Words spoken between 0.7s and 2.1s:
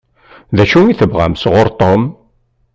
i tebɣam sɣur Tom?